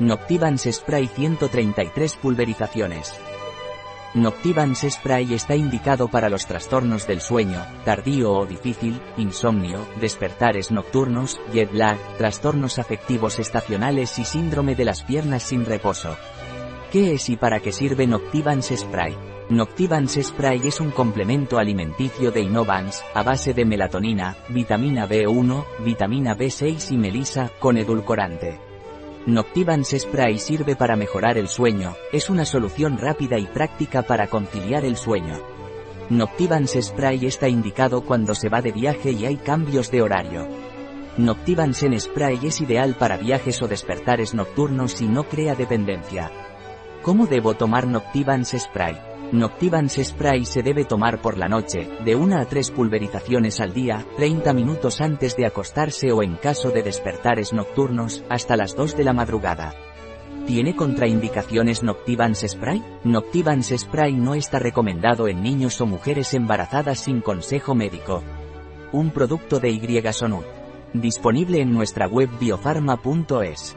[0.00, 3.18] Noctivans Spray 133 pulverizaciones.
[4.14, 11.40] Noctivans Spray está indicado para los trastornos del sueño, tardío o difícil, insomnio, despertares nocturnos,
[11.52, 16.16] jet lag, trastornos afectivos estacionales y síndrome de las piernas sin reposo.
[16.92, 19.16] ¿Qué es y para qué sirve Noctivans Spray?
[19.50, 26.36] Noctivans Spray es un complemento alimenticio de Innovans, a base de melatonina, vitamina B1, vitamina
[26.36, 28.67] B6 y melisa, con edulcorante.
[29.28, 34.86] Noctivans Spray sirve para mejorar el sueño, es una solución rápida y práctica para conciliar
[34.86, 35.38] el sueño.
[36.08, 40.48] Noctivans Spray está indicado cuando se va de viaje y hay cambios de horario.
[41.18, 46.32] Noctivans en Spray es ideal para viajes o despertares nocturnos y no crea dependencia.
[47.02, 49.07] ¿Cómo debo tomar Noctivans Spray?
[49.32, 54.06] Noctivans Spray se debe tomar por la noche, de 1 a 3 pulverizaciones al día,
[54.16, 59.04] 30 minutos antes de acostarse o en caso de despertares nocturnos, hasta las 2 de
[59.04, 59.74] la madrugada.
[60.46, 62.82] ¿Tiene contraindicaciones Noctivans Spray?
[63.04, 68.22] Noctivans Spray no está recomendado en niños o mujeres embarazadas sin consejo médico.
[68.92, 70.46] Un producto de Y Sonut.
[70.94, 73.76] Disponible en nuestra web biofarma.es.